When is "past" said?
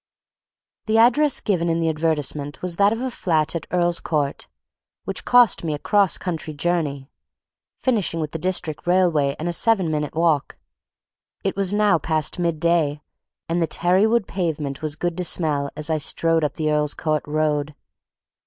11.99-12.39